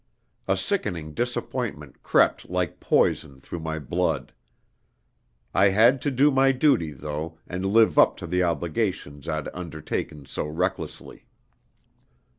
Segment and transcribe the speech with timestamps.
[0.47, 4.33] A sickening disappointment crept like poison through my blood.
[5.53, 10.25] I had to do my duty, though, and live up to the obligations I'd undertaken
[10.25, 11.27] so recklessly.